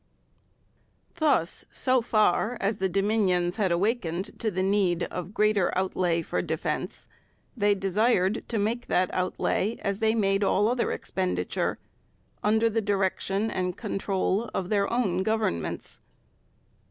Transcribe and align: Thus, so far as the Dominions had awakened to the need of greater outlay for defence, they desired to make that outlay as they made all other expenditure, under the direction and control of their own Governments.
Thus, 1.17 1.65
so 1.71 2.01
far 2.01 2.57
as 2.59 2.79
the 2.79 2.89
Dominions 2.89 3.57
had 3.57 3.71
awakened 3.71 4.39
to 4.39 4.49
the 4.49 4.63
need 4.63 5.03
of 5.03 5.31
greater 5.31 5.71
outlay 5.77 6.23
for 6.23 6.41
defence, 6.41 7.07
they 7.55 7.75
desired 7.75 8.43
to 8.49 8.57
make 8.57 8.87
that 8.87 9.13
outlay 9.13 9.77
as 9.83 9.99
they 9.99 10.15
made 10.15 10.43
all 10.43 10.67
other 10.67 10.91
expenditure, 10.91 11.77
under 12.41 12.67
the 12.67 12.81
direction 12.81 13.51
and 13.51 13.77
control 13.77 14.49
of 14.55 14.69
their 14.69 14.91
own 14.91 15.21
Governments. 15.21 15.99